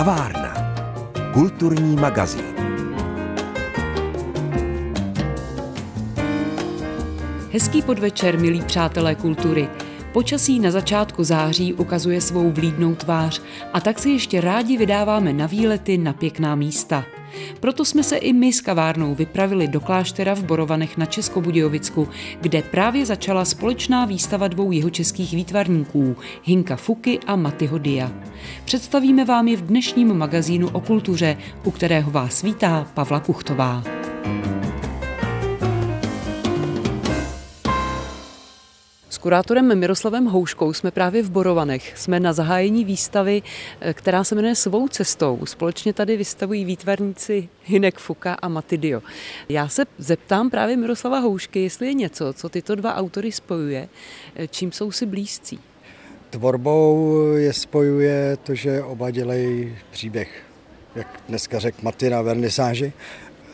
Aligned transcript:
Kavárna. 0.00 0.54
Kulturní 1.32 1.96
magazín. 1.96 2.44
Hezký 7.52 7.82
podvečer, 7.82 8.38
milí 8.38 8.62
přátelé 8.62 9.14
kultury. 9.14 9.68
Počasí 10.12 10.60
na 10.60 10.70
začátku 10.70 11.24
září 11.24 11.74
ukazuje 11.74 12.20
svou 12.20 12.50
vlídnou 12.50 12.94
tvář 12.94 13.42
a 13.72 13.80
tak 13.80 13.98
se 13.98 14.08
ještě 14.08 14.40
rádi 14.40 14.76
vydáváme 14.76 15.32
na 15.32 15.46
výlety 15.46 15.98
na 15.98 16.12
pěkná 16.12 16.54
místa. 16.54 17.04
Proto 17.60 17.84
jsme 17.84 18.02
se 18.02 18.16
i 18.16 18.32
my 18.32 18.52
s 18.52 18.60
kavárnou 18.60 19.14
vypravili 19.14 19.68
do 19.68 19.80
kláštera 19.80 20.34
v 20.34 20.44
Borovanech 20.44 20.96
na 20.96 21.06
Českobudějovicku, 21.06 22.08
kde 22.40 22.62
právě 22.62 23.06
začala 23.06 23.44
společná 23.44 24.04
výstava 24.04 24.48
dvou 24.48 24.72
jihočeských 24.72 25.34
výtvarníků, 25.34 26.16
Hinka 26.44 26.76
Fuky 26.76 27.18
a 27.26 27.36
Matyho 27.36 27.78
Dia. 27.78 28.12
Představíme 28.64 29.24
vám 29.24 29.48
je 29.48 29.56
v 29.56 29.66
dnešním 29.66 30.14
magazínu 30.14 30.68
o 30.72 30.80
kultuře, 30.80 31.36
u 31.64 31.70
kterého 31.70 32.10
vás 32.10 32.42
vítá 32.42 32.86
Pavla 32.94 33.20
Kuchtová. 33.20 33.99
Kurátorem 39.20 39.78
Miroslavem 39.78 40.24
Houškou 40.24 40.72
jsme 40.72 40.90
právě 40.90 41.22
v 41.22 41.30
Borovanech. 41.30 41.98
Jsme 41.98 42.20
na 42.20 42.32
zahájení 42.32 42.84
výstavy, 42.84 43.42
eh, 43.80 43.94
která 43.94 44.24
se 44.24 44.34
jmenuje 44.34 44.54
Svou 44.54 44.88
cestou. 44.88 45.38
Společně 45.44 45.92
tady 45.92 46.16
vystavují 46.16 46.64
výtvarníci 46.64 47.48
Hinek 47.64 47.98
Fuka 47.98 48.34
a 48.42 48.48
Matidio. 48.48 49.02
Já 49.48 49.68
se 49.68 49.84
zeptám 49.98 50.50
právě 50.50 50.76
Miroslava 50.76 51.18
Houšky, 51.18 51.62
jestli 51.62 51.86
je 51.86 51.94
něco, 51.94 52.32
co 52.32 52.48
tyto 52.48 52.74
dva 52.74 52.94
autory 52.94 53.32
spojuje, 53.32 53.88
eh, 54.36 54.48
čím 54.48 54.72
jsou 54.72 54.92
si 54.92 55.06
blízcí. 55.06 55.58
Tvorbou 56.30 57.16
je 57.36 57.52
spojuje 57.52 58.36
to, 58.42 58.54
že 58.54 58.82
oba 58.82 59.10
dělají 59.10 59.76
příběh, 59.90 60.42
jak 60.94 61.20
dneska 61.28 61.58
řekl 61.58 61.78
Maty 61.82 62.10
na 62.10 62.22
vernisáži, 62.22 62.92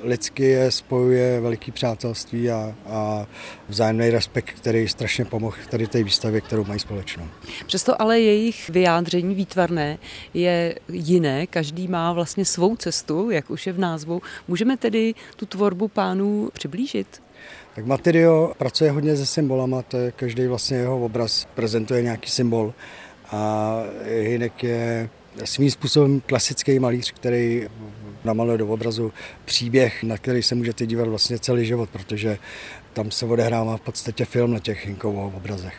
lidsky 0.01 0.45
je 0.45 0.71
spojuje 0.71 1.41
veliký 1.41 1.73
přátelství 1.73 2.51
a, 2.51 2.75
a 2.87 3.27
vzájemný 3.69 4.11
respekt, 4.11 4.51
který 4.51 4.89
strašně 4.89 5.25
pomohl 5.25 5.57
tady 5.71 5.87
té 5.87 6.03
výstavě, 6.03 6.41
kterou 6.41 6.65
mají 6.65 6.81
společnou. 6.81 7.25
Přesto 7.67 8.03
ale 8.03 8.21
jejich 8.21 8.71
vyjádření 8.71 9.35
výtvarné 9.35 9.99
je 10.35 10.75
jiné, 10.89 11.47
každý 11.47 11.89
má 11.89 12.13
vlastně 12.13 12.45
svou 12.45 12.77
cestu, 12.77 13.31
jak 13.31 13.51
už 13.51 13.67
je 13.67 13.73
v 13.73 13.79
názvu. 13.79 14.23
Můžeme 14.49 14.77
tedy 14.77 15.15
tu 15.37 15.47
tvorbu 15.47 15.89
pánů 15.89 16.51
přiblížit? 16.53 17.23
Tak 17.75 17.87
Materio 17.87 18.53
pracuje 18.59 18.91
hodně 18.91 19.17
se 19.17 19.27
symbolama, 19.27 19.83
to 19.83 19.97
je 19.97 20.13
každý 20.13 20.47
vlastně 20.47 20.77
jeho 20.77 21.05
obraz 21.05 21.49
prezentuje 21.55 22.03
nějaký 22.03 22.31
symbol 22.31 22.75
a 23.31 23.83
Hinek 24.09 24.63
je 24.63 25.11
svým 25.45 25.71
způsobem 25.71 26.21
klasický 26.21 26.79
malíř, 26.79 27.13
který 27.13 27.69
namaluje 28.27 28.59
do 28.59 28.69
obrazu 28.69 29.13
příběh, 29.45 30.03
na 30.03 30.19
který 30.19 30.43
se 30.43 30.55
můžete 30.55 30.87
dívat 30.87 31.09
vlastně 31.09 31.39
celý 31.39 31.67
život, 31.67 31.91
protože 31.91 32.39
tam 32.93 33.11
se 33.11 33.27
odehrává 33.27 33.77
v 33.77 33.81
podstatě 33.81 34.25
film 34.25 34.53
na 34.53 34.59
těch 34.59 34.87
Hinkových 34.87 35.35
obrazech. 35.35 35.75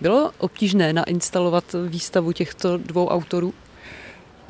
Bylo 0.00 0.32
obtížné 0.38 0.92
nainstalovat 0.92 1.64
výstavu 1.88 2.32
těchto 2.32 2.76
dvou 2.76 3.08
autorů? 3.08 3.54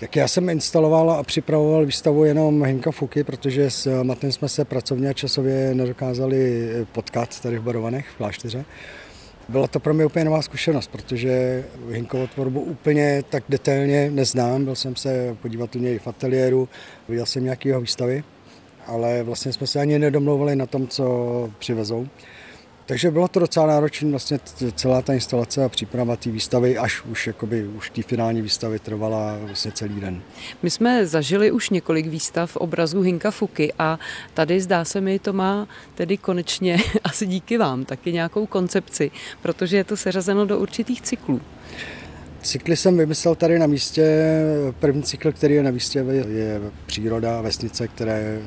Tak 0.00 0.16
já 0.16 0.28
jsem 0.28 0.48
instaloval 0.48 1.10
a 1.10 1.22
připravoval 1.22 1.86
výstavu 1.86 2.24
jenom 2.24 2.64
Hinka 2.64 2.90
Fuky, 2.90 3.24
protože 3.24 3.70
s 3.70 4.02
Matem 4.02 4.32
jsme 4.32 4.48
se 4.48 4.64
pracovně 4.64 5.08
a 5.08 5.12
časově 5.12 5.74
nedokázali 5.74 6.68
potkat 6.92 7.40
tady 7.40 7.58
v 7.58 7.62
Barovanech, 7.62 8.08
v 8.08 8.16
Klášteře. 8.16 8.64
Byla 9.48 9.68
to 9.68 9.80
pro 9.80 9.94
mě 9.94 10.06
úplně 10.06 10.24
nová 10.24 10.42
zkušenost, 10.42 10.90
protože 10.90 11.64
Hinkovou 11.90 12.26
tvorbu 12.26 12.60
úplně 12.60 13.22
tak 13.30 13.44
detailně 13.48 14.10
neznám. 14.10 14.64
Byl 14.64 14.74
jsem 14.74 14.96
se 14.96 15.36
podívat 15.42 15.76
u 15.76 15.78
něj 15.78 15.98
v 15.98 16.06
ateliéru, 16.06 16.68
viděl 17.08 17.26
jsem 17.26 17.44
nějaké 17.44 17.68
jeho 17.68 17.80
výstavy, 17.80 18.24
ale 18.86 19.22
vlastně 19.22 19.52
jsme 19.52 19.66
se 19.66 19.80
ani 19.80 19.98
nedomlouvali 19.98 20.56
na 20.56 20.66
tom, 20.66 20.88
co 20.88 21.50
přivezou. 21.58 22.06
Takže 22.86 23.10
bylo 23.10 23.28
to 23.28 23.40
docela 23.40 23.66
náročné, 23.66 24.10
vlastně 24.10 24.38
celá 24.74 25.02
ta 25.02 25.14
instalace 25.14 25.64
a 25.64 25.68
příprava 25.68 26.16
té 26.16 26.30
výstavy, 26.30 26.78
až 26.78 27.04
už 27.04 27.26
jakoby, 27.26 27.66
už 27.66 27.90
té 27.90 28.02
finální 28.02 28.42
výstavy 28.42 28.78
trvala 28.78 29.38
vlastně 29.42 29.72
celý 29.72 30.00
den. 30.00 30.22
My 30.62 30.70
jsme 30.70 31.06
zažili 31.06 31.50
už 31.50 31.70
několik 31.70 32.06
výstav 32.06 32.56
obrazu 32.56 33.00
Hinka 33.00 33.30
Fuky 33.30 33.72
a 33.78 33.98
tady 34.34 34.60
zdá 34.60 34.84
se 34.84 35.00
mi, 35.00 35.18
to 35.18 35.32
má 35.32 35.68
tedy 35.94 36.16
konečně 36.16 36.78
asi 37.04 37.26
díky 37.26 37.58
vám 37.58 37.84
taky 37.84 38.12
nějakou 38.12 38.46
koncepci, 38.46 39.10
protože 39.42 39.76
je 39.76 39.84
to 39.84 39.96
seřazeno 39.96 40.46
do 40.46 40.58
určitých 40.58 41.02
cyklů. 41.02 41.40
Cykly 42.42 42.76
jsem 42.76 42.98
vymyslel 42.98 43.34
tady 43.34 43.58
na 43.58 43.66
místě. 43.66 44.40
První 44.80 45.02
cykl, 45.02 45.32
který 45.32 45.54
je 45.54 45.62
na 45.62 45.70
místě, 45.70 45.98
je 46.28 46.60
příroda 46.86 47.38
a 47.38 47.42
vesnice, 47.42 47.88
které 47.88 48.38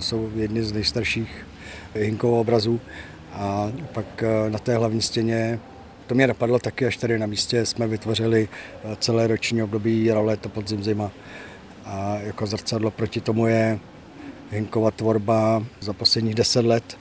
jsou 0.00 0.30
jedny 0.36 0.62
z 0.62 0.72
nejstarších 0.72 1.46
Hinkovou 1.94 2.40
obrazů. 2.40 2.80
A 3.32 3.72
pak 3.92 4.22
eh, 4.22 4.50
na 4.50 4.58
té 4.58 4.76
hlavní 4.76 5.02
stěně, 5.02 5.60
to 6.06 6.14
mě 6.14 6.26
napadlo 6.26 6.58
taky, 6.58 6.86
až 6.86 6.96
tady 6.96 7.18
na 7.18 7.26
místě 7.26 7.66
jsme 7.66 7.86
vytvořili 7.86 8.48
eh, 8.84 8.96
celé 9.00 9.26
roční 9.26 9.62
období 9.62 10.04
jaro, 10.04 10.24
léto, 10.24 10.48
podzim, 10.48 10.82
zima. 10.82 11.10
A 11.84 12.18
jako 12.18 12.46
zrcadlo 12.46 12.90
proti 12.90 13.20
tomu 13.20 13.46
je 13.46 13.78
Hinkova 14.50 14.90
tvorba 14.90 15.64
za 15.80 15.92
posledních 15.92 16.34
deset 16.34 16.64
let 16.64 16.98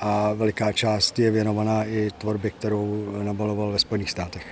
a 0.00 0.32
veliká 0.32 0.72
část 0.72 1.18
je 1.18 1.30
věnovaná 1.30 1.84
i 1.84 2.10
tvorbě, 2.18 2.50
kterou 2.50 3.12
nabaloval 3.22 3.72
ve 3.72 3.78
Spojených 3.78 4.10
státech. 4.10 4.46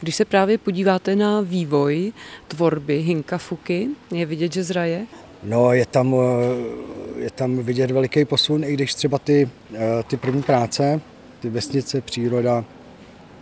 Když 0.00 0.16
se 0.16 0.24
právě 0.24 0.58
podíváte 0.58 1.16
na 1.16 1.40
vývoj 1.40 2.12
tvorby 2.48 3.02
Hinka 3.02 3.38
Fuky, 3.38 3.88
je 4.10 4.26
vidět, 4.26 4.52
že 4.52 4.64
zraje? 4.64 5.06
No, 5.46 5.72
je 5.72 5.86
tam, 5.86 6.14
eh, 6.14 7.22
je 7.22 7.30
tam 7.30 7.58
vidět 7.58 7.90
veliký 7.90 8.24
posun, 8.24 8.64
i 8.64 8.72
když 8.72 8.94
třeba 8.94 9.18
ty, 9.18 9.50
eh, 9.74 9.78
ty 10.06 10.16
první 10.16 10.42
práce, 10.42 11.00
ty 11.40 11.50
vesnice, 11.50 12.00
příroda, 12.00 12.64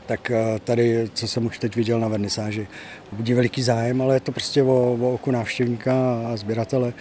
tak 0.07 0.31
eh, 0.31 0.59
tady, 0.65 1.11
co 1.15 1.29
jsem 1.29 1.47
už 1.47 1.59
teď 1.59 1.77
viděl 1.77 2.01
na 2.01 2.09
vernisáži, 2.09 2.67
budí 3.13 3.35
veliký 3.35 3.63
zájem, 3.63 4.03
ale 4.03 4.17
je 4.17 4.21
to 4.21 4.33
prostě 4.33 4.63
o, 4.63 4.99
o 5.01 5.15
oku 5.15 5.31
návštěvníka 5.31 5.93
a 6.33 6.37
sběratele. 6.37 6.93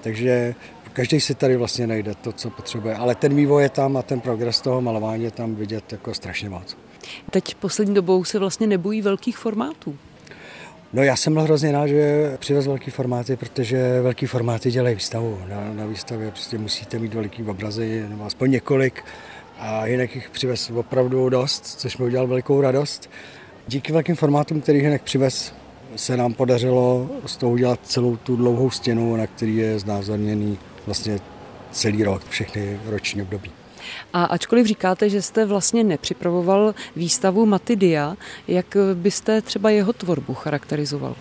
Takže 0.00 0.54
každý 0.92 1.20
si 1.20 1.34
tady 1.34 1.56
vlastně 1.56 1.86
najde 1.86 2.14
to, 2.14 2.32
co 2.32 2.50
potřebuje. 2.50 2.94
Ale 2.94 3.14
ten 3.14 3.34
vývoj 3.34 3.62
je 3.62 3.68
tam 3.68 3.96
a 3.96 4.02
ten 4.02 4.20
progres 4.20 4.60
toho 4.60 4.80
malování 4.80 5.24
je 5.24 5.30
tam 5.30 5.54
vidět 5.54 5.92
jako 5.92 6.14
strašně 6.14 6.48
moc. 6.48 6.76
Teď 7.30 7.54
poslední 7.54 7.94
dobou 7.94 8.24
se 8.24 8.38
vlastně 8.38 8.66
nebojí 8.66 9.02
velkých 9.02 9.38
formátů. 9.38 9.98
No 10.92 11.02
já 11.02 11.16
jsem 11.16 11.32
byl 11.32 11.42
hrozně 11.42 11.72
rád, 11.72 11.86
že 11.86 12.32
přivez 12.38 12.66
velký 12.66 12.90
formáty, 12.90 13.36
protože 13.36 14.00
velký 14.02 14.26
formáty 14.26 14.70
dělají 14.70 14.94
výstavu. 14.94 15.38
Na, 15.48 15.72
na 15.72 15.86
výstavě 15.86 16.30
prostě 16.30 16.58
musíte 16.58 16.98
mít 16.98 17.14
veliký 17.14 17.42
obrazy, 17.42 18.06
nebo 18.08 18.24
aspoň 18.24 18.50
několik 18.50 19.04
a 19.58 19.86
jinak 19.86 20.14
jich 20.14 20.30
přivez 20.30 20.70
opravdu 20.70 21.28
dost, 21.28 21.66
což 21.66 21.96
mi 21.96 22.04
udělal 22.04 22.26
velikou 22.26 22.60
radost. 22.60 23.10
Díky 23.68 23.92
velkým 23.92 24.16
formátům, 24.16 24.60
který 24.60 24.78
jinak 24.78 25.02
přivez, 25.02 25.54
se 25.96 26.16
nám 26.16 26.34
podařilo 26.34 27.10
z 27.26 27.36
toho 27.36 27.52
udělat 27.52 27.80
celou 27.82 28.16
tu 28.16 28.36
dlouhou 28.36 28.70
stěnu, 28.70 29.16
na 29.16 29.26
který 29.26 29.56
je 29.56 29.78
znázorněný 29.78 30.58
vlastně 30.86 31.18
celý 31.70 32.04
rok, 32.04 32.22
všechny 32.28 32.80
roční 32.86 33.22
období. 33.22 33.55
A 34.12 34.24
ačkoliv 34.24 34.66
říkáte, 34.66 35.08
že 35.10 35.22
jste 35.22 35.46
vlastně 35.46 35.84
nepřipravoval 35.84 36.74
výstavu 36.96 37.46
Matidia, 37.46 38.16
jak 38.48 38.76
byste 38.94 39.42
třeba 39.42 39.70
jeho 39.70 39.92
tvorbu 39.92 40.34
charakterizoval? 40.34 41.16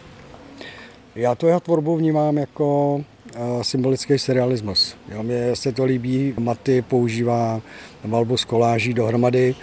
Já 1.15 1.35
to 1.35 1.47
jeho 1.47 1.59
tvorbu 1.59 1.97
vnímám 1.97 2.37
jako 2.37 3.01
eh, 3.35 3.63
symbolický 3.63 4.19
serialismus. 4.19 4.95
Mně 5.21 5.55
se 5.55 5.71
to 5.71 5.85
líbí, 5.85 6.33
Maty 6.39 6.81
používá 6.81 7.61
malbu 8.05 8.37
z 8.37 8.45
koláží 8.45 8.93
dohromady, 8.93 9.55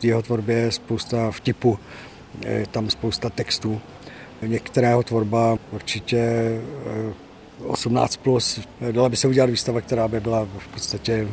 v 0.00 0.04
jeho 0.04 0.22
tvorbě 0.22 0.56
je 0.56 0.72
spousta 0.72 1.30
vtipu, 1.30 1.78
je 2.46 2.66
tam 2.70 2.90
spousta 2.90 3.30
textů. 3.30 3.80
Některého 4.42 5.02
tvorba 5.02 5.58
určitě 5.72 6.18
eh, 6.18 7.12
18 7.66 8.16
plus, 8.16 8.60
dala 8.92 9.08
by 9.08 9.16
se 9.16 9.28
udělat 9.28 9.50
výstava, 9.50 9.80
která 9.80 10.08
by 10.08 10.20
byla 10.20 10.48
v 10.58 10.68
podstatě 10.68 11.28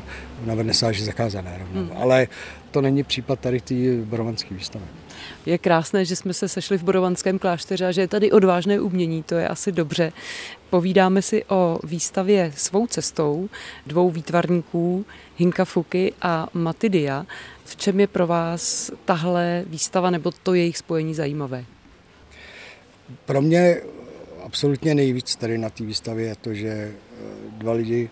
na 0.45 0.55
vernisáži 0.55 1.03
zakázaná. 1.03 1.51
Hmm. 1.73 1.91
Ale 1.95 2.27
to 2.71 2.81
není 2.81 3.03
případ 3.03 3.39
tady 3.39 3.61
té 3.61 3.75
borovanské 4.05 4.55
výstavy. 4.55 4.85
Je 5.45 5.57
krásné, 5.57 6.05
že 6.05 6.15
jsme 6.15 6.33
se 6.33 6.47
sešli 6.47 6.77
v 6.77 6.83
Borovanském 6.83 7.39
klášteře 7.39 7.87
a 7.87 7.91
že 7.91 8.01
je 8.01 8.07
tady 8.07 8.31
odvážné 8.31 8.81
umění, 8.81 9.23
to 9.23 9.35
je 9.35 9.47
asi 9.47 9.71
dobře. 9.71 10.11
Povídáme 10.69 11.21
si 11.21 11.43
o 11.45 11.79
výstavě 11.83 12.53
svou 12.55 12.87
cestou 12.87 13.49
dvou 13.87 14.11
výtvarníků, 14.11 15.05
Hinka 15.37 15.65
Fuky 15.65 16.13
a 16.21 16.47
Matidia. 16.53 17.25
V 17.65 17.75
čem 17.75 17.99
je 17.99 18.07
pro 18.07 18.27
vás 18.27 18.91
tahle 19.05 19.63
výstava 19.67 20.09
nebo 20.09 20.31
to 20.43 20.53
jejich 20.53 20.77
spojení 20.77 21.13
zajímavé? 21.13 21.65
Pro 23.25 23.41
mě 23.41 23.81
absolutně 24.47 24.95
nejvíc 24.95 25.35
tady 25.35 25.57
na 25.57 25.69
té 25.69 25.83
výstavě 25.83 26.27
je 26.27 26.35
to, 26.35 26.53
že 26.53 26.69
eh, 26.69 26.93
dva 27.51 27.73
lidi, 27.73 28.09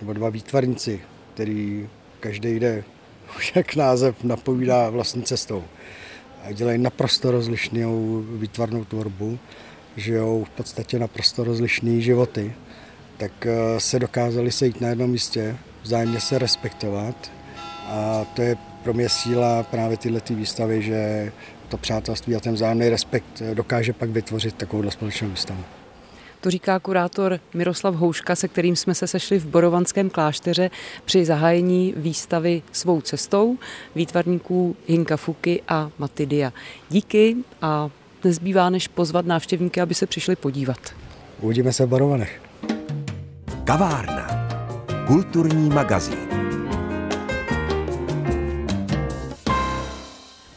nebo 0.00 0.12
dva 0.12 0.28
výtvarníci, 0.28 1.00
který 1.34 1.88
každý 2.20 2.48
jde, 2.60 2.84
už 3.36 3.52
jak 3.56 3.76
název 3.76 4.24
napovídá 4.24 4.90
vlastní 4.90 5.22
cestou. 5.22 5.64
A 6.42 6.52
dělají 6.52 6.78
naprosto 6.78 7.30
rozlišnou 7.30 8.24
výtvarnou 8.28 8.84
tvorbu 8.84 9.38
žijou 9.96 10.44
v 10.44 10.50
podstatě 10.50 10.98
naprosto 10.98 11.44
rozlišné 11.44 12.00
životy, 12.00 12.52
tak 13.16 13.46
eh, 13.46 13.80
se 13.80 13.98
dokázali 13.98 14.52
sejít 14.52 14.80
na 14.80 14.88
jednom 14.88 15.10
místě, 15.10 15.56
vzájemně 15.82 16.20
se 16.20 16.38
respektovat 16.38 17.32
a 17.86 18.24
to 18.34 18.42
je 18.42 18.56
pro 18.82 18.94
mě 18.94 19.08
síla 19.08 19.62
právě 19.62 19.96
tyhle 19.96 20.20
ty 20.20 20.34
výstavy, 20.34 20.82
že 20.82 21.32
to 21.74 21.78
přátelství 21.78 22.36
a 22.36 22.40
ten 22.40 22.54
vzájemný 22.54 22.88
respekt 22.88 23.42
dokáže 23.54 23.92
pak 23.92 24.10
vytvořit 24.10 24.54
takovou 24.54 24.90
společnou 24.90 25.28
výstavu. 25.28 25.60
To 26.40 26.50
říká 26.50 26.78
kurátor 26.78 27.40
Miroslav 27.54 27.94
Houška, 27.94 28.36
se 28.36 28.48
kterým 28.48 28.76
jsme 28.76 28.94
se 28.94 29.06
sešli 29.06 29.38
v 29.38 29.46
Borovanském 29.46 30.10
klášteře 30.10 30.70
při 31.04 31.24
zahájení 31.24 31.94
výstavy 31.96 32.62
svou 32.72 33.00
cestou 33.00 33.58
výtvarníků 33.94 34.76
Hinka 34.86 35.16
Fuky 35.16 35.62
a 35.68 35.90
Matidia. 35.98 36.52
Díky 36.90 37.36
a 37.62 37.90
nezbývá 38.24 38.70
než 38.70 38.88
pozvat 38.88 39.26
návštěvníky, 39.26 39.80
aby 39.80 39.94
se 39.94 40.06
přišli 40.06 40.36
podívat. 40.36 40.78
Uvidíme 41.40 41.72
se 41.72 41.86
v 41.86 41.88
Borovanech. 41.88 42.42
Kavárna. 43.64 44.48
Kulturní 45.06 45.68
magazín. 45.68 46.33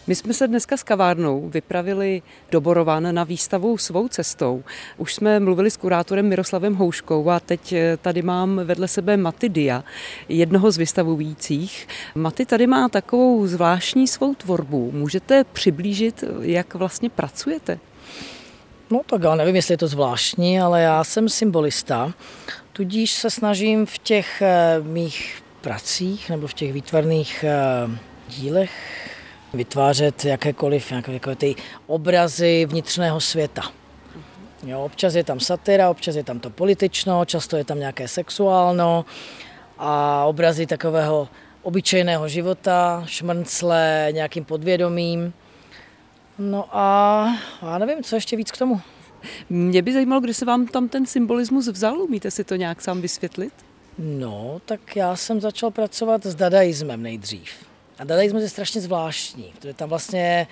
My 0.07 0.15
jsme 0.15 0.33
se 0.33 0.47
dneska 0.47 0.77
s 0.77 0.83
kavárnou 0.83 1.49
vypravili 1.49 2.21
do 2.51 2.61
Borovan 2.61 3.15
na 3.15 3.23
výstavu 3.23 3.77
svou 3.77 4.07
cestou. 4.07 4.63
Už 4.97 5.15
jsme 5.15 5.39
mluvili 5.39 5.71
s 5.71 5.77
kurátorem 5.77 6.27
Miroslavem 6.27 6.75
Houškou 6.75 7.29
a 7.29 7.39
teď 7.39 7.73
eh, 7.73 7.97
tady 8.01 8.21
mám 8.21 8.61
vedle 8.63 8.87
sebe 8.87 9.17
Maty 9.17 9.49
Dia, 9.49 9.83
jednoho 10.29 10.71
z 10.71 10.77
vystavujících. 10.77 11.87
Maty 12.15 12.45
tady 12.45 12.67
má 12.67 12.89
takovou 12.89 13.47
zvláštní 13.47 14.07
svou 14.07 14.35
tvorbu. 14.35 14.91
Můžete 14.91 15.43
přiblížit, 15.43 16.23
jak 16.41 16.75
vlastně 16.75 17.09
pracujete? 17.09 17.79
No 18.91 19.01
tak 19.05 19.23
já 19.23 19.35
nevím, 19.35 19.55
jestli 19.55 19.73
je 19.73 19.77
to 19.77 19.87
zvláštní, 19.87 20.59
ale 20.59 20.81
já 20.81 21.03
jsem 21.03 21.29
symbolista, 21.29 22.13
tudíž 22.73 23.11
se 23.11 23.29
snažím 23.29 23.85
v 23.85 23.97
těch 23.97 24.41
eh, 24.41 24.79
mých 24.81 25.43
pracích 25.61 26.29
nebo 26.29 26.47
v 26.47 26.53
těch 26.53 26.73
výtvarných 26.73 27.43
eh, 27.43 27.97
dílech 28.29 28.71
vytvářet 29.53 30.25
jakékoliv 30.25 30.91
jaké 30.91 31.35
ty 31.35 31.55
obrazy 31.87 32.65
vnitřného 32.69 33.21
světa. 33.21 33.61
Jo, 34.63 34.81
občas 34.81 35.15
je 35.15 35.23
tam 35.23 35.39
satyra, 35.39 35.89
občas 35.89 36.15
je 36.15 36.23
tam 36.23 36.39
to 36.39 36.49
politično, 36.49 37.25
často 37.25 37.57
je 37.57 37.63
tam 37.63 37.79
nějaké 37.79 38.07
sexuálno 38.07 39.05
a 39.77 40.23
obrazy 40.25 40.65
takového 40.65 41.29
obyčejného 41.61 42.27
života, 42.27 43.03
šmrncle, 43.05 44.07
nějakým 44.11 44.45
podvědomím. 44.45 45.33
No 46.39 46.65
a 46.71 47.27
já 47.61 47.77
nevím, 47.77 48.03
co 48.03 48.15
ještě 48.15 48.37
víc 48.37 48.51
k 48.51 48.57
tomu. 48.57 48.81
Mě 49.49 49.81
by 49.81 49.93
zajímalo, 49.93 50.21
kde 50.21 50.33
se 50.33 50.45
vám 50.45 50.67
tam 50.67 50.89
ten 50.89 51.05
symbolismus 51.05 51.67
vzal, 51.67 52.01
umíte 52.01 52.31
si 52.31 52.43
to 52.43 52.55
nějak 52.55 52.81
sám 52.81 53.01
vysvětlit? 53.01 53.53
No, 53.97 54.61
tak 54.65 54.95
já 54.95 55.15
jsem 55.15 55.41
začal 55.41 55.71
pracovat 55.71 56.25
s 56.25 56.35
dadaismem 56.35 57.03
nejdřív. 57.03 57.66
A 57.99 58.03
dadaismus 58.03 58.41
je 58.41 58.49
strašně 58.49 58.81
zvláštní, 58.81 59.53
protože 59.55 59.73
tam 59.73 59.89
vlastně 59.89 60.47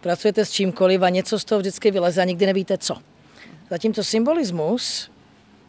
pracujete 0.00 0.44
s 0.44 0.50
čímkoliv 0.50 1.02
a 1.02 1.08
něco 1.08 1.38
z 1.38 1.44
toho 1.44 1.58
vždycky 1.58 1.90
vyleze 1.90 2.22
a 2.22 2.24
nikdy 2.24 2.46
nevíte 2.46 2.78
co. 2.78 2.96
Zatímco 3.70 4.04
symbolismus 4.04 5.10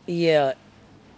je 0.07 0.53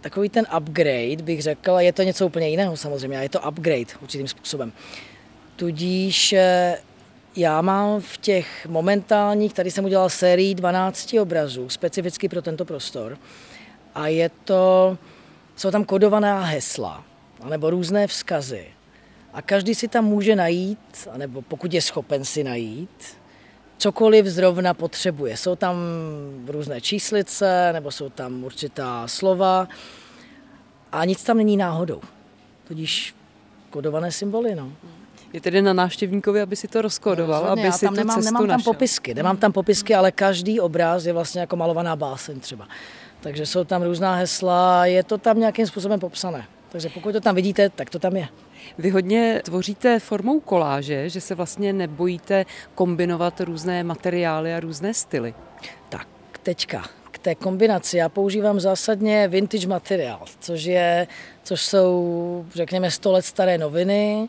takový 0.00 0.28
ten 0.28 0.46
upgrade, 0.56 1.22
bych 1.22 1.42
řekl, 1.42 1.76
je 1.78 1.92
to 1.92 2.02
něco 2.02 2.26
úplně 2.26 2.48
jiného 2.48 2.76
samozřejmě, 2.76 3.18
a 3.18 3.22
je 3.22 3.28
to 3.28 3.40
upgrade 3.40 3.98
určitým 4.02 4.28
způsobem. 4.28 4.72
Tudíž 5.56 6.32
eh, 6.32 6.78
já 7.36 7.62
mám 7.62 8.00
v 8.00 8.16
těch 8.16 8.66
momentálních, 8.66 9.54
tady 9.54 9.70
jsem 9.70 9.84
udělal 9.84 10.10
sérii 10.10 10.54
12 10.54 11.14
obrazů, 11.14 11.68
specificky 11.68 12.28
pro 12.28 12.42
tento 12.42 12.64
prostor, 12.64 13.18
a 13.94 14.08
je 14.08 14.30
to, 14.44 14.98
jsou 15.56 15.70
tam 15.70 15.84
kodovaná 15.84 16.40
hesla, 16.44 17.04
nebo 17.48 17.70
různé 17.70 18.06
vzkazy, 18.06 18.66
a 19.38 19.42
každý 19.42 19.74
si 19.74 19.88
tam 19.88 20.04
může 20.04 20.36
najít, 20.36 21.08
nebo 21.16 21.42
pokud 21.42 21.72
je 21.72 21.82
schopen 21.82 22.24
si 22.24 22.44
najít, 22.44 23.16
cokoliv 23.76 24.26
zrovna 24.26 24.74
potřebuje. 24.74 25.36
Jsou 25.36 25.56
tam 25.56 25.76
různé 26.46 26.80
číslice, 26.80 27.70
nebo 27.72 27.90
jsou 27.90 28.08
tam 28.10 28.44
určitá 28.44 29.08
slova 29.08 29.68
a 30.92 31.04
nic 31.04 31.22
tam 31.24 31.36
není 31.36 31.56
náhodou. 31.56 32.00
Tudíž 32.68 33.14
kodované 33.70 34.12
symboly. 34.12 34.54
No. 34.54 34.72
Je 35.32 35.40
tedy 35.40 35.62
na 35.62 35.72
návštěvníkovi, 35.72 36.40
aby 36.40 36.56
si 36.56 36.68
to 36.68 36.82
rozkodoval, 36.82 37.42
no, 37.42 37.50
aby 37.50 37.72
si 37.72 37.84
tam 37.84 37.94
tu 37.94 38.00
nemám, 38.00 38.16
cestu 38.16 38.32
nemám 38.34 38.46
tam 38.46 38.58
našel. 38.58 38.72
popisky, 38.72 39.14
nemám 39.14 39.36
tam 39.36 39.52
popisky, 39.52 39.94
ale 39.94 40.12
každý 40.12 40.60
obraz 40.60 41.06
je 41.06 41.12
vlastně 41.12 41.40
jako 41.40 41.56
malovaná 41.56 41.96
báseň 41.96 42.40
třeba. 42.40 42.68
Takže 43.20 43.46
jsou 43.46 43.64
tam 43.64 43.82
různá 43.82 44.14
hesla, 44.14 44.86
je 44.86 45.02
to 45.02 45.18
tam 45.18 45.38
nějakým 45.38 45.66
způsobem 45.66 46.00
popsané. 46.00 46.46
Takže 46.68 46.88
pokud 46.88 47.12
to 47.12 47.20
tam 47.20 47.34
vidíte, 47.34 47.70
tak 47.70 47.90
to 47.90 47.98
tam 47.98 48.16
je. 48.16 48.28
Vy 48.78 48.90
hodně 48.90 49.40
tvoříte 49.44 50.00
formou 50.00 50.40
koláže, 50.40 51.08
že 51.08 51.20
se 51.20 51.34
vlastně 51.34 51.72
nebojíte 51.72 52.46
kombinovat 52.74 53.40
různé 53.40 53.84
materiály 53.84 54.54
a 54.54 54.60
různé 54.60 54.94
styly. 54.94 55.34
Tak, 55.88 56.08
teďka 56.42 56.84
k 57.10 57.18
té 57.18 57.34
kombinaci. 57.34 57.96
Já 57.96 58.08
používám 58.08 58.60
zásadně 58.60 59.28
vintage 59.28 59.68
materiál, 59.68 60.20
což, 60.40 60.64
je, 60.64 61.06
což 61.42 61.60
jsou, 61.64 62.46
řekněme, 62.54 62.90
100 62.90 63.12
let 63.12 63.24
staré 63.24 63.58
noviny. 63.58 64.28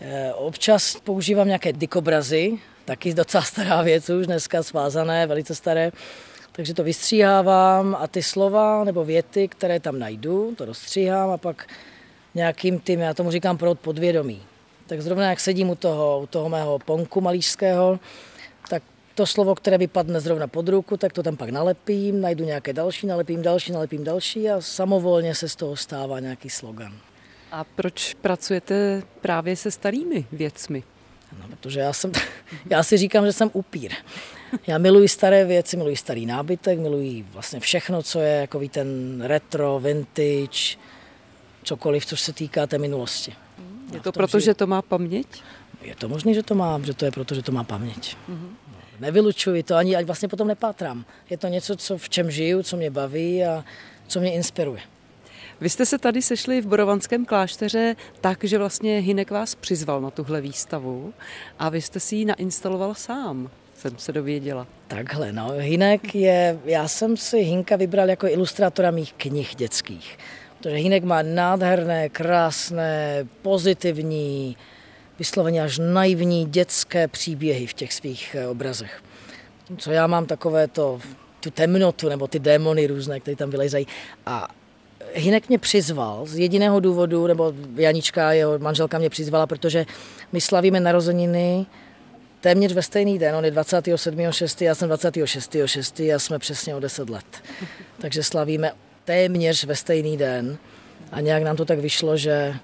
Eh, 0.00 0.32
Občas 0.32 0.96
používám 1.04 1.46
nějaké 1.46 1.72
dikobrazy, 1.72 2.58
taky 2.84 3.14
docela 3.14 3.42
stará 3.42 3.82
věc 3.82 4.10
už, 4.10 4.26
dneska 4.26 4.62
svázané, 4.62 5.26
velice 5.26 5.54
staré. 5.54 5.92
Takže 6.58 6.74
to 6.74 6.84
vystříhávám 6.84 7.96
a 8.00 8.06
ty 8.06 8.22
slova 8.22 8.84
nebo 8.84 9.04
věty, 9.04 9.48
které 9.48 9.80
tam 9.80 9.98
najdu, 9.98 10.54
to 10.56 10.64
rozstříhám 10.64 11.30
a 11.30 11.36
pak 11.36 11.66
nějakým 12.34 12.80
tím, 12.80 13.00
já 13.00 13.14
tomu 13.14 13.30
říkám 13.30 13.58
proud 13.58 13.80
podvědomí. 13.80 14.42
Tak 14.86 15.02
zrovna 15.02 15.30
jak 15.30 15.40
sedím 15.40 15.70
u 15.70 15.74
toho, 15.74 16.20
u 16.20 16.26
toho 16.26 16.48
mého 16.48 16.78
ponku 16.78 17.20
malířského, 17.20 18.00
tak 18.68 18.82
to 19.14 19.26
slovo, 19.26 19.54
které 19.54 19.78
vypadne 19.78 20.20
zrovna 20.20 20.46
pod 20.46 20.68
ruku, 20.68 20.96
tak 20.96 21.12
to 21.12 21.22
tam 21.22 21.36
pak 21.36 21.50
nalepím, 21.50 22.20
najdu 22.20 22.44
nějaké 22.44 22.72
další, 22.72 23.06
nalepím 23.06 23.42
další, 23.42 23.72
nalepím 23.72 24.04
další 24.04 24.50
a 24.50 24.60
samovolně 24.60 25.34
se 25.34 25.48
z 25.48 25.56
toho 25.56 25.76
stává 25.76 26.20
nějaký 26.20 26.50
slogan. 26.50 26.92
A 27.52 27.64
proč 27.64 28.14
pracujete 28.14 29.02
právě 29.20 29.56
se 29.56 29.70
starými 29.70 30.26
věcmi? 30.32 30.82
No, 31.40 31.48
protože 31.48 31.80
já, 31.80 31.92
jsem, 31.92 32.12
já 32.70 32.82
si 32.82 32.96
říkám, 32.96 33.26
že 33.26 33.32
jsem 33.32 33.50
upír. 33.52 33.92
Já 34.66 34.78
miluji 34.78 35.08
staré 35.08 35.44
věci, 35.44 35.76
miluji 35.76 35.96
starý 35.96 36.26
nábytek, 36.26 36.78
miluji 36.78 37.24
vlastně 37.32 37.60
všechno, 37.60 38.02
co 38.02 38.20
je 38.20 38.40
jako 38.40 38.60
ten 38.70 39.20
retro, 39.22 39.80
vintage, 39.80 40.76
cokoliv, 41.62 42.06
co 42.06 42.16
se 42.16 42.32
týká 42.32 42.66
té 42.66 42.78
minulosti. 42.78 43.34
Je 43.92 44.00
to 44.00 44.12
proto, 44.12 44.40
že 44.40 44.54
to 44.54 44.66
má 44.66 44.82
paměť? 44.82 45.26
Je 45.82 45.94
to 45.94 46.08
možné, 46.08 46.34
že 46.34 46.42
to 46.42 46.54
má, 46.54 46.80
že 46.84 46.94
to 46.94 47.04
je 47.04 47.10
proto, 47.10 47.34
že 47.34 47.42
to 47.42 47.52
má 47.52 47.64
paměť. 47.64 48.16
Mm-hmm. 48.28 48.50
Nevylučuji 49.00 49.62
to, 49.62 49.76
ani 49.76 49.96
ať 49.96 50.06
vlastně 50.06 50.28
potom 50.28 50.48
nepátrám. 50.48 51.04
Je 51.30 51.38
to 51.38 51.48
něco, 51.48 51.76
co 51.76 51.98
v 51.98 52.08
čem 52.08 52.30
žiju, 52.30 52.62
co 52.62 52.76
mě 52.76 52.90
baví 52.90 53.44
a 53.44 53.64
co 54.06 54.20
mě 54.20 54.32
inspiruje. 54.32 54.80
Vy 55.60 55.70
jste 55.70 55.86
se 55.86 55.98
tady 55.98 56.22
sešli 56.22 56.60
v 56.60 56.66
Borovanském 56.66 57.24
klášteře 57.24 57.96
tak, 58.20 58.44
že 58.44 58.58
vlastně 58.58 58.98
Hinek 58.98 59.30
vás 59.30 59.54
přizval 59.54 60.00
na 60.00 60.10
tuhle 60.10 60.40
výstavu 60.40 61.14
a 61.58 61.68
vy 61.68 61.82
jste 61.82 62.00
si 62.00 62.16
ji 62.16 62.24
nainstaloval 62.24 62.94
sám, 62.94 63.50
jsem 63.78 63.98
se 63.98 64.12
dověděla. 64.12 64.66
Takhle, 64.88 65.32
no. 65.32 65.50
Hinek 65.58 66.14
je, 66.14 66.58
já 66.64 66.88
jsem 66.88 67.16
si 67.16 67.38
Hinka 67.38 67.76
vybral 67.76 68.08
jako 68.08 68.26
ilustrátora 68.26 68.90
mých 68.90 69.12
knih 69.12 69.54
dětských. 69.54 70.18
Protože 70.58 70.74
Hinek 70.74 71.04
má 71.04 71.22
nádherné, 71.22 72.08
krásné, 72.08 73.26
pozitivní, 73.42 74.56
vysloveně 75.18 75.62
až 75.62 75.78
naivní 75.78 76.46
dětské 76.46 77.08
příběhy 77.08 77.66
v 77.66 77.74
těch 77.74 77.92
svých 77.92 78.36
eh, 78.38 78.48
obrazech. 78.48 79.02
Co 79.76 79.90
já 79.90 80.06
mám 80.06 80.26
takové 80.26 80.68
to, 80.68 81.00
tu 81.40 81.50
temnotu 81.50 82.08
nebo 82.08 82.26
ty 82.26 82.38
démony 82.38 82.86
různé, 82.86 83.20
které 83.20 83.36
tam 83.36 83.50
vylezají. 83.50 83.86
A 84.26 84.48
Hinek 85.14 85.48
mě 85.48 85.58
přizval 85.58 86.26
z 86.26 86.38
jediného 86.38 86.80
důvodu, 86.80 87.26
nebo 87.26 87.52
Janička, 87.76 88.32
jeho 88.32 88.58
manželka 88.58 88.98
mě 88.98 89.10
přizvala, 89.10 89.46
protože 89.46 89.86
my 90.32 90.40
slavíme 90.40 90.80
narozeniny 90.80 91.66
téměř 92.40 92.72
ve 92.72 92.82
stejný 92.82 93.18
den, 93.18 93.34
on 93.34 93.44
je 93.44 93.50
27.6., 93.50 94.64
já 94.64 94.74
jsem 94.74 94.90
26.6. 94.90 96.14
a 96.14 96.18
jsme 96.18 96.38
přesně 96.38 96.74
o 96.74 96.80
10 96.80 97.10
let. 97.10 97.42
Takže 97.98 98.22
slavíme 98.22 98.72
téměř 99.04 99.64
ve 99.64 99.76
stejný 99.76 100.16
den 100.16 100.58
a 101.12 101.20
nějak 101.20 101.42
nám 101.42 101.56
to 101.56 101.64
tak 101.64 101.78
vyšlo, 101.78 102.16
že 102.16 102.54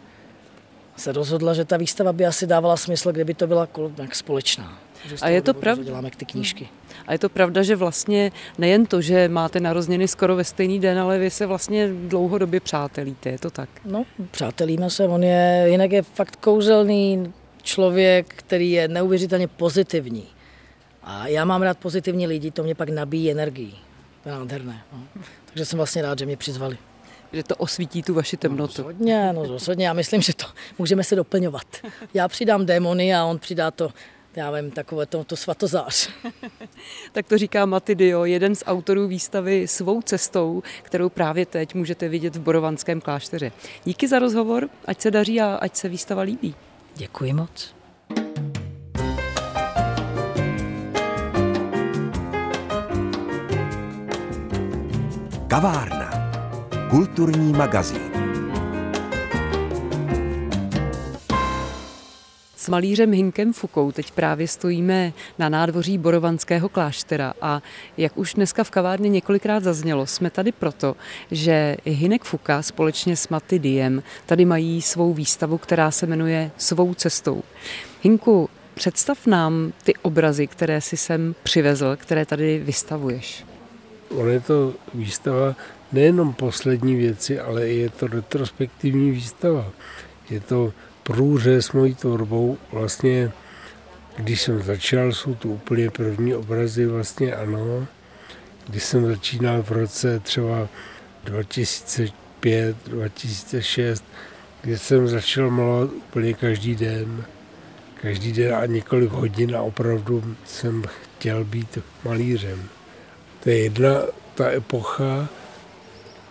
se 0.97 1.13
rozhodla, 1.13 1.55
že 1.55 1.65
ta 1.65 1.77
výstava 1.77 2.13
by 2.13 2.27
asi 2.27 2.47
dávala 2.47 2.77
smysl, 2.77 3.13
kdyby 3.13 3.35
to 3.35 3.47
byla 3.47 3.69
nějak 3.97 4.15
společná. 4.15 4.79
A 5.23 5.29
je 5.29 5.43
to 5.43 5.55
pravda? 5.55 5.85
Děláme 5.85 6.11
ty 6.17 6.25
knížky. 6.25 6.69
A 7.07 7.13
je 7.13 7.19
to 7.19 7.29
pravda, 7.29 7.63
že 7.63 7.77
vlastně 7.77 8.33
nejen 8.59 8.87
to, 8.87 9.01
že 9.01 9.29
máte 9.29 9.61
narozeniny 9.61 10.09
skoro 10.09 10.37
ve 10.37 10.45
stejný 10.45 10.81
den, 10.81 10.99
ale 10.99 11.19
vy 11.19 11.31
se 11.31 11.47
vlastně 11.47 11.89
dlouhodobě 11.89 12.61
přátelíte, 12.61 13.31
je 13.31 13.39
to 13.39 13.51
tak? 13.51 13.69
No, 13.85 14.05
přátelíme 14.31 14.91
se, 14.91 15.09
on 15.09 15.25
je, 15.25 15.67
jinak 15.69 15.93
je 15.93 16.03
fakt 16.03 16.37
kouzelný 16.37 17.33
člověk, 17.65 18.35
který 18.37 18.71
je 18.71 18.89
neuvěřitelně 18.89 19.49
pozitivní. 19.49 20.27
A 21.03 21.29
já 21.29 21.45
mám 21.45 21.63
rád 21.63 21.79
pozitivní 21.79 22.27
lidi, 22.27 22.51
to 22.51 22.63
mě 22.63 22.75
pak 22.75 22.89
nabíjí 22.89 23.31
energii. 23.31 23.75
To 24.23 24.29
je 24.29 24.35
nádherné. 24.35 24.83
No. 24.93 25.23
Takže 25.47 25.65
jsem 25.65 25.77
vlastně 25.77 26.03
rád, 26.03 26.19
že 26.19 26.27
mě 26.27 26.37
přizvali. 26.37 26.79
Že 27.33 27.43
to 27.43 27.57
osvítí 27.57 28.03
tu 28.03 28.15
vaši 28.15 28.37
temnotu. 28.37 28.83
No, 28.83 28.89
rozhodně, 28.89 29.33
no 29.33 29.47
rozhodně. 29.47 29.87
Já 29.87 29.93
myslím, 29.93 30.23
že 30.23 30.35
to 30.35 30.47
můžeme 30.79 31.05
se 31.05 31.17
doplňovat. 31.17 31.67
Já 32.15 32.29
přidám 32.29 32.67
démony 32.67 33.15
a 33.15 33.25
on 33.25 33.39
přidá 33.39 33.71
to, 33.71 33.91
já 34.37 34.51
vím, 34.51 34.71
takové 34.71 35.07
to, 35.07 35.25
to 35.25 35.37
svatozář. 35.37 36.11
tak 37.13 37.27
to 37.27 37.39
říká 37.39 37.67
Matidio, 37.67 38.25
jeden 38.25 38.55
z 38.55 38.65
autorů 38.67 39.07
výstavy 39.07 39.69
Svou 39.69 40.03
cestou, 40.03 40.63
kterou 40.83 41.09
právě 41.09 41.47
teď 41.47 41.75
můžete 41.75 42.09
vidět 42.09 42.37
v 42.37 42.41
Borovanském 42.41 43.01
klášteře. 43.01 43.53
Díky 43.85 44.09
za 44.09 44.19
rozhovor, 44.19 44.69
ať 44.85 45.01
se 45.01 45.11
daří 45.11 45.41
a 45.41 45.55
ať 45.55 45.77
se 45.77 45.89
výstava 45.89 46.23
líbí. 46.23 46.55
Děkuji 46.97 47.33
moc. 47.33 47.75
Kavárna. 55.49 56.11
Kulturní 56.91 57.53
magazín. 57.53 58.14
S 62.65 62.69
malířem 62.69 63.13
Hinkem 63.13 63.53
Fukou 63.53 63.93
teď 63.93 64.11
právě 64.11 64.49
stojíme 64.49 65.13
na 65.39 65.49
nádvoří 65.49 65.99
Borovanského 65.99 66.69
kláštera 66.69 67.35
a 67.41 67.63
jak 67.97 68.19
už 68.19 68.35
dneska 68.35 68.65
v 68.65 68.71
kavárně 68.71 69.09
několikrát 69.09 69.63
zaznělo, 69.63 70.07
jsme 70.07 70.31
tady 70.31 70.53
proto, 70.53 70.97
že 71.31 71.77
Hinek 71.85 72.25
Fuka 72.25 72.63
společně 72.63 73.17
s 73.17 73.29
Matidiem 73.29 74.03
tady 74.27 74.45
mají 74.45 74.83
svou 74.83 75.13
výstavu, 75.13 75.59
která 75.59 75.91
se 75.91 76.07
jmenuje 76.07 76.51
Svou 76.57 76.95
cestou. 76.95 77.43
Hinku, 78.03 78.51
představ 78.75 79.27
nám 79.27 79.73
ty 79.83 79.95
obrazy, 80.03 80.47
které 80.47 80.81
si 80.81 80.97
sem 80.97 81.35
přivezl, 81.43 81.97
které 81.97 82.27
tady 82.27 82.59
vystavuješ. 82.59 83.45
Ono 84.11 84.29
je 84.29 84.41
to 84.41 84.75
výstava 84.95 85.57
nejenom 85.93 86.35
poslední 86.35 86.95
věci, 86.95 87.41
ale 87.41 87.69
je 87.69 87.91
to 87.91 88.07
retrospektivní 88.07 89.11
výstava. 89.11 89.67
Je 90.31 90.41
to 90.41 90.73
průřez 91.05 91.73
mojí 91.73 91.95
tvorbou. 91.95 92.59
Vlastně, 92.73 93.33
když 94.17 94.43
jsem 94.43 94.63
začal, 94.63 95.13
jsou 95.13 95.35
to 95.35 95.49
úplně 95.49 95.91
první 95.91 96.35
obrazy, 96.35 96.87
vlastně 96.87 97.35
ano. 97.35 97.87
Když 98.69 98.85
jsem 98.85 99.07
začínal 99.07 99.63
v 99.63 99.71
roce 99.71 100.21
třeba 100.21 100.69
2005, 101.25 102.77
2006, 102.87 104.05
kdy 104.63 104.79
jsem 104.79 105.09
začal 105.09 105.51
malovat 105.51 105.91
úplně 105.93 106.35
každý 106.35 106.75
den. 106.75 107.25
Každý 108.03 108.33
den 108.33 108.55
a 108.55 108.67
několik 108.67 109.11
hodin 109.11 109.57
a 109.57 109.63
opravdu 109.63 110.37
jsem 110.45 110.83
chtěl 110.83 111.45
být 111.45 111.79
malířem. 112.05 112.69
To 113.43 113.51
je 113.51 113.59
jedna 113.59 113.91
ta 114.35 114.51
epocha, 114.51 115.29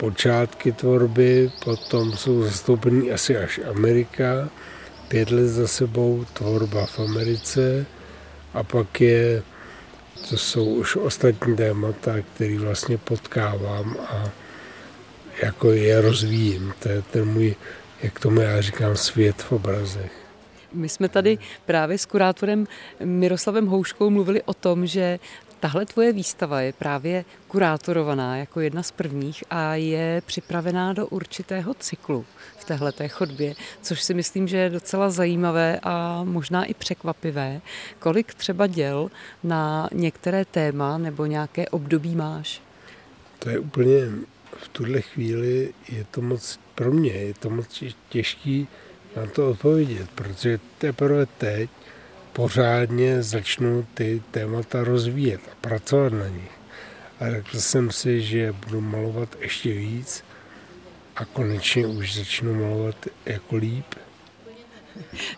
počátky 0.04 0.72
tvorby, 0.72 1.52
potom 1.64 2.12
jsou 2.12 2.44
zastoupení 2.44 3.12
asi 3.12 3.38
až 3.38 3.60
Amerika, 3.70 4.50
pět 5.08 5.32
let 5.32 5.48
za 5.48 5.68
sebou 5.68 6.26
tvorba 6.34 6.86
v 6.86 7.00
Americe 7.00 7.86
a 8.54 8.64
pak 8.64 9.02
je, 9.02 9.44
to 10.30 10.38
jsou 10.38 10.66
už 10.66 10.96
ostatní 10.96 11.56
témata, 11.56 12.16
které 12.20 12.58
vlastně 12.58 12.98
potkávám 12.98 13.98
a 14.10 14.30
jako 15.44 15.72
je 15.72 16.02
rozvíjím. 16.02 16.74
To 16.80 16.90
je 16.90 17.02
ten 17.02 17.26
můj, 17.26 17.56
jak 18.04 18.20
tomu 18.20 18.42
já 18.42 18.62
říkám, 18.62 18.96
svět 18.96 19.42
v 19.42 19.52
obrazech. 19.52 20.12
My 20.74 20.90
jsme 20.90 21.10
tady 21.10 21.38
právě 21.66 21.98
s 21.98 22.06
kurátorem 22.06 22.68
Miroslavem 23.04 23.68
Houškou 23.68 24.10
mluvili 24.10 24.44
o 24.44 24.54
tom, 24.54 24.88
že 24.88 25.20
Tahle 25.64 25.86
tvoje 25.86 26.14
výstava 26.14 26.62
je 26.62 26.74
právě 26.74 27.26
kurátorovaná 27.48 28.38
jako 28.38 28.60
jedna 28.60 28.84
z 28.84 28.92
prvních 28.92 29.44
a 29.50 29.76
je 29.76 30.22
připravená 30.26 30.94
do 30.94 31.08
určitého 31.08 31.74
cyklu 31.74 32.26
v 32.58 32.66
téhleté 32.66 33.08
chodbě, 33.08 33.56
což 33.82 34.02
si 34.02 34.14
myslím, 34.14 34.48
že 34.48 34.58
je 34.58 34.70
docela 34.70 35.10
zajímavé 35.10 35.80
a 35.84 36.24
možná 36.24 36.66
i 36.66 36.74
překvapivé. 36.74 37.62
Kolik 38.00 38.34
třeba 38.34 38.68
děl 38.68 39.12
na 39.44 39.90
některé 39.94 40.46
téma 40.46 40.98
nebo 40.98 41.26
nějaké 41.26 41.70
období 41.70 42.16
máš? 42.16 42.62
To 43.40 43.50
je 43.50 43.60
úplně 43.60 44.00
v 44.58 44.68
tuhle 44.68 45.02
chvíli 45.02 45.74
je 45.90 46.06
to 46.12 46.22
moc 46.22 46.60
pro 46.76 46.92
mě, 46.92 47.12
je 47.12 47.34
to 47.34 47.50
moc 47.50 47.84
těžký 48.10 48.68
na 49.16 49.26
to 49.26 49.50
odpovědět, 49.50 50.10
protože 50.16 50.60
teprve 50.78 51.26
teď 51.26 51.70
pořádně 52.34 53.24
začnu 53.24 53.88
ty 53.94 54.22
témata 54.32 54.84
rozvíjet 54.84 55.42
a 55.52 55.56
pracovat 55.62 56.14
na 56.14 56.28
nich. 56.28 56.52
A 57.20 57.30
řekl 57.30 57.60
jsem 57.60 57.92
si, 57.92 58.22
že 58.22 58.52
budu 58.52 58.82
malovat 58.82 59.30
ještě 59.40 59.74
víc 59.74 60.24
a 61.16 61.26
konečně 61.26 61.88
už 61.88 62.16
začnu 62.16 62.54
malovat 62.54 62.96
jako 63.26 63.56
líp. 63.56 63.86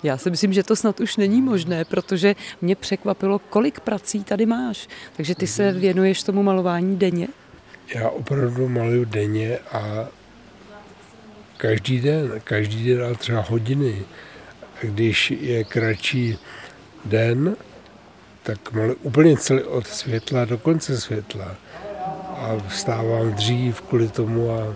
Já 0.03 0.17
si 0.17 0.29
myslím, 0.29 0.53
že 0.53 0.63
to 0.63 0.75
snad 0.75 0.99
už 0.99 1.17
není 1.17 1.41
možné, 1.41 1.85
protože 1.85 2.35
mě 2.61 2.75
překvapilo, 2.75 3.39
kolik 3.39 3.79
prací 3.79 4.23
tady 4.23 4.45
máš. 4.45 4.87
Takže 5.15 5.35
ty 5.35 5.47
se 5.47 5.71
věnuješ 5.71 6.23
tomu 6.23 6.43
malování 6.43 6.97
denně? 6.97 7.27
Já 7.95 8.09
opravdu 8.09 8.69
maluju 8.69 9.05
denně 9.05 9.57
a 9.57 10.07
každý 11.57 11.99
den, 11.99 12.41
každý 12.43 12.89
den 12.89 13.03
a 13.03 13.13
třeba 13.13 13.41
hodiny. 13.41 14.03
Když 14.81 15.31
je 15.31 15.63
kratší 15.63 16.37
den, 17.05 17.55
tak 18.43 18.73
maluji 18.73 18.95
úplně 18.95 19.37
celý 19.37 19.63
od 19.63 19.87
světla 19.87 20.45
do 20.45 20.57
konce 20.57 21.01
světla. 21.01 21.55
A 22.35 22.57
vstávám 22.67 23.33
dřív 23.33 23.81
kvůli 23.81 24.07
tomu 24.07 24.51
a 24.51 24.75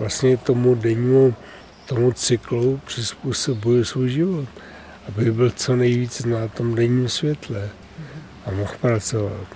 vlastně 0.00 0.36
tomu 0.36 0.74
dennímu, 0.74 1.34
tomu 1.86 2.12
cyklu 2.12 2.80
přizpůsobuji 2.86 3.84
svůj 3.84 4.10
život, 4.10 4.48
aby 5.08 5.30
byl 5.30 5.50
co 5.50 5.76
nejvíc 5.76 6.24
na 6.24 6.48
tom 6.48 6.74
denním 6.74 7.08
světle 7.08 7.68
a 8.46 8.50
mohl 8.50 8.74
pracovat. 8.80 9.46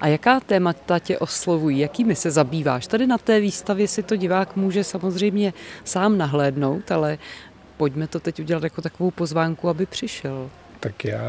A 0.00 0.06
jaká 0.06 0.40
témata 0.40 0.98
tě 0.98 1.18
oslovují? 1.18 1.78
Jakými 1.78 2.14
se 2.14 2.30
zabýváš? 2.30 2.86
Tady 2.86 3.06
na 3.06 3.18
té 3.18 3.40
výstavě 3.40 3.88
si 3.88 4.02
to 4.02 4.16
divák 4.16 4.56
může 4.56 4.84
samozřejmě 4.84 5.54
sám 5.84 6.18
nahlédnout, 6.18 6.92
ale 6.92 7.18
pojďme 7.76 8.06
to 8.06 8.20
teď 8.20 8.40
udělat 8.40 8.62
jako 8.62 8.82
takovou 8.82 9.10
pozvánku, 9.10 9.68
aby 9.68 9.86
přišel 9.86 10.50
tak 10.86 11.04
já, 11.04 11.20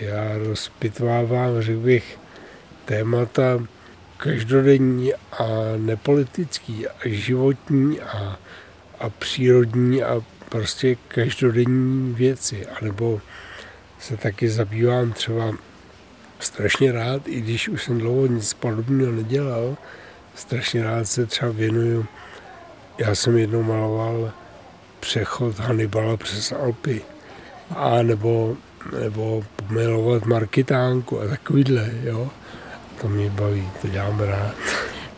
já 0.00 0.38
rozpitvávám, 0.38 1.62
řekl 1.62 1.80
bych, 1.80 2.18
témata 2.84 3.66
každodenní 4.16 5.14
a 5.14 5.46
nepolitický, 5.76 6.88
a 6.88 7.00
životní 7.04 8.00
a, 8.00 8.38
a 9.00 9.10
přírodní 9.10 10.02
a 10.02 10.22
prostě 10.48 10.96
každodenní 11.08 12.14
věci. 12.14 12.66
A 12.66 12.84
nebo 12.84 13.20
se 13.98 14.16
taky 14.16 14.48
zabývám 14.48 15.12
třeba 15.12 15.52
strašně 16.38 16.92
rád, 16.92 17.28
i 17.28 17.40
když 17.40 17.68
už 17.68 17.84
jsem 17.84 17.98
dlouho 17.98 18.26
nic 18.26 18.54
podobného 18.54 19.12
nedělal, 19.12 19.76
strašně 20.34 20.84
rád 20.84 21.04
se 21.04 21.26
třeba 21.26 21.52
věnuju. 21.52 22.06
Já 22.98 23.14
jsem 23.14 23.38
jednou 23.38 23.62
maloval 23.62 24.32
přechod 25.00 25.58
Hannibala 25.58 26.16
přes 26.16 26.52
Alpy. 26.52 27.02
A 27.76 28.02
nebo 28.02 28.56
nebo 29.00 29.44
pomilovat 29.56 30.24
marketánku 30.24 31.20
a 31.20 31.26
takovýhle, 31.28 31.90
jo. 32.02 32.30
To 33.00 33.08
mě 33.08 33.30
baví, 33.30 33.68
to 33.82 33.88
dělám 33.88 34.20
rád. 34.20 34.54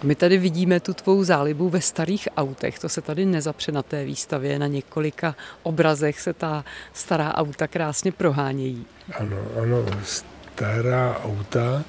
My 0.02 0.14
tady 0.14 0.38
vidíme 0.38 0.80
tu 0.80 0.94
tvou 0.94 1.24
zálibu 1.24 1.68
ve 1.68 1.80
starých 1.80 2.28
autech, 2.36 2.78
to 2.78 2.88
se 2.88 3.00
tady 3.00 3.26
nezapře 3.26 3.72
na 3.72 3.82
té 3.82 4.04
výstavě, 4.04 4.58
na 4.58 4.66
několika 4.66 5.34
obrazech 5.62 6.20
se 6.20 6.32
ta 6.32 6.64
stará 6.92 7.34
auta 7.34 7.66
krásně 7.66 8.12
prohánějí. 8.12 8.86
Ano, 9.20 9.36
ano, 9.62 9.84
stará 10.02 11.20
auta 11.24 11.84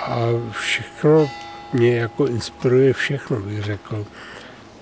a 0.00 0.18
všechno 0.50 1.30
mě 1.72 1.96
jako 1.96 2.26
inspiruje 2.26 2.92
všechno, 2.92 3.40
bych 3.40 3.62
řekl. 3.62 4.06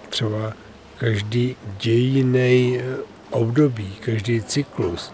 Třeba 0.08 0.52
každý 0.98 1.56
dějiný 1.80 2.80
období, 3.30 3.96
každý 4.04 4.42
cyklus 4.42 5.12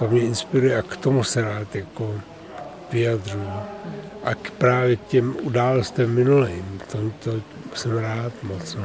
to 0.00 0.08
mě 0.08 0.20
inspiruje 0.20 0.78
a 0.78 0.82
k 0.82 0.96
tomu 0.96 1.24
se 1.24 1.42
rád 1.42 1.76
jako 1.76 2.20
vyjadřuju. 2.92 3.52
A 4.24 4.34
k, 4.34 4.50
právě 4.50 4.96
k 4.96 5.04
těm 5.04 5.36
událostem 5.42 6.14
minulým, 6.14 6.80
to, 6.92 6.98
to 7.24 7.40
jsem 7.74 7.98
rád 7.98 8.32
moc. 8.42 8.74
No. 8.74 8.84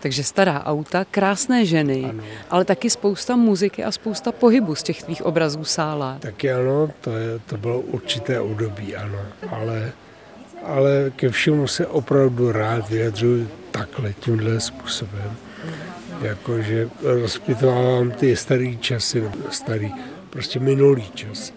Takže 0.00 0.24
stará 0.24 0.64
auta, 0.64 1.04
krásné 1.10 1.66
ženy, 1.66 2.04
ano. 2.04 2.22
ale 2.50 2.64
taky 2.64 2.90
spousta 2.90 3.36
muziky 3.36 3.84
a 3.84 3.92
spousta 3.92 4.32
pohybu 4.32 4.74
z 4.74 4.82
těch 4.82 5.02
tvých 5.02 5.22
obrazů 5.22 5.64
sála. 5.64 6.16
Taky 6.20 6.52
ano, 6.52 6.90
to, 7.00 7.16
je, 7.16 7.38
to 7.46 7.56
bylo 7.56 7.80
určité 7.80 8.40
období, 8.40 8.96
ano. 8.96 9.18
Ale, 9.50 9.92
ale 10.64 11.12
ke 11.16 11.30
všemu 11.30 11.68
se 11.68 11.86
opravdu 11.86 12.52
rád 12.52 12.88
vyjadřuju 12.88 13.48
takhle, 13.70 14.12
tímhle 14.12 14.60
způsobem. 14.60 15.36
Jakože 16.22 16.88
rozpitovávám 17.02 18.10
ty 18.10 18.36
starý 18.36 18.78
časy, 18.78 19.30
starý 19.50 19.92
prostě 20.32 20.60
minulý 20.60 21.10
čas. 21.14 21.52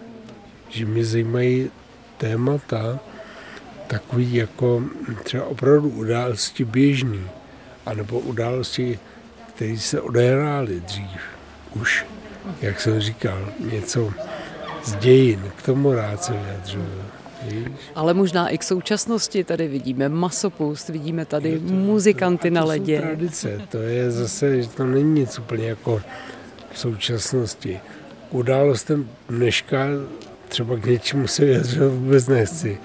Že 0.68 0.86
mě 0.86 1.04
zajímají 1.04 1.70
témata 2.18 2.98
takový 3.86 4.34
jako 4.34 4.82
třeba 5.22 5.44
opravdu 5.44 5.88
události 5.88 6.64
běžný, 6.64 7.28
anebo 7.86 8.18
události, 8.18 8.98
které 9.54 9.78
se 9.78 10.00
odehrály 10.00 10.80
dřív 10.80 11.20
už, 11.74 12.06
jak 12.60 12.80
jsem 12.80 13.00
říkal, 13.00 13.48
něco 13.72 14.12
z 14.84 14.94
dějin, 14.96 15.52
k 15.56 15.62
tomu 15.62 15.92
rád 15.92 16.24
se 16.24 16.32
vyjadřuju. 16.32 17.04
Ale 17.94 18.14
možná 18.14 18.48
i 18.48 18.58
k 18.58 18.62
současnosti 18.62 19.44
tady 19.44 19.68
vidíme 19.68 20.08
masopust, 20.08 20.88
vidíme 20.88 21.24
tady 21.24 21.58
to, 21.58 21.72
muzikanty 21.72 22.50
to, 22.50 22.54
na 22.54 22.60
to 22.60 22.68
ledě. 22.68 22.96
Jsou 22.96 23.02
tradice, 23.02 23.60
to 23.68 23.78
je 23.78 24.10
zase, 24.10 24.62
že 24.62 24.68
to 24.68 24.86
není 24.86 25.20
nic 25.20 25.38
úplně 25.38 25.68
jako 25.68 26.02
v 26.72 26.78
současnosti. 26.78 27.80
Událostem 28.30 29.08
dneška 29.28 29.86
třeba 30.48 30.76
k 30.76 30.86
něčemu 30.86 31.26
se 31.26 31.44
vyjadřovat 31.44 31.92
vůbec 31.92 32.28
nechci. 32.28 32.78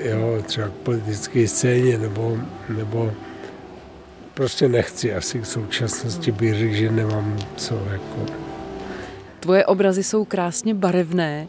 Jo, 0.00 0.42
třeba 0.46 0.68
k 0.68 0.72
politické 0.72 1.48
scéně, 1.48 1.98
nebo, 1.98 2.38
nebo 2.68 3.12
prostě 4.34 4.68
nechci. 4.68 5.14
Asi 5.14 5.38
k 5.38 5.46
současnosti 5.46 6.32
bych 6.32 6.54
řekl, 6.54 6.74
že 6.74 6.90
nemám 6.90 7.38
co 7.56 7.74
jako... 7.92 8.26
Tvoje 9.40 9.66
obrazy 9.66 10.02
jsou 10.02 10.24
krásně 10.24 10.74
barevné. 10.74 11.48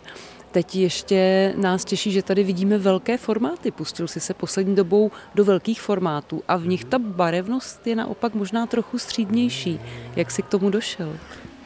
Teď 0.51 0.75
ještě 0.75 1.53
nás 1.57 1.85
těší, 1.85 2.11
že 2.11 2.23
tady 2.23 2.43
vidíme 2.43 2.77
velké 2.77 3.17
formáty. 3.17 3.71
Pustil 3.71 4.07
si 4.07 4.19
se 4.19 4.33
poslední 4.33 4.75
dobou 4.75 5.11
do 5.35 5.45
velkých 5.45 5.81
formátů 5.81 6.43
a 6.47 6.57
v 6.57 6.67
nich 6.67 6.83
ta 6.85 6.99
barevnost 6.99 7.87
je 7.87 7.95
naopak 7.95 8.33
možná 8.33 8.65
trochu 8.65 8.97
střídnější. 8.97 9.79
Jak 10.15 10.31
jsi 10.31 10.41
k 10.41 10.47
tomu 10.47 10.69
došel? 10.69 11.13